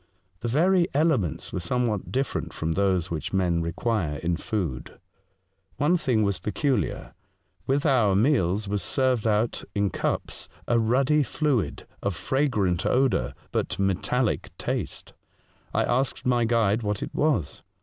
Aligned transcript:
The 0.39 0.47
very 0.47 0.87
elements 0.95 1.53
were 1.53 1.59
somewhat 1.59 2.11
different 2.11 2.53
from 2.53 2.71
those 2.71 3.11
which 3.11 3.33
men 3.33 3.61
require 3.61 4.15
in 4.17 4.35
food. 4.35 4.99
One 5.77 5.95
thing 5.95 6.23
was 6.23 6.39
peculiar. 6.39 7.13
With 7.67 7.83
the 7.83 8.15
meals 8.15 8.67
was 8.67 8.81
served 8.81 9.27
out 9.27 9.63
in 9.75 9.91
cups 9.91 10.49
a 10.67 10.79
ruddy 10.79 11.21
fluid 11.21 11.85
of 12.01 12.15
fragrant 12.15 12.83
odour 12.83 13.35
but 13.51 13.77
metallic 13.77 14.49
taste. 14.57 15.13
I 15.71 15.83
asked 15.83 16.25
my 16.25 16.45
guide 16.45 16.81
what 16.81 17.03
it 17.03 17.13
was. 17.13 17.61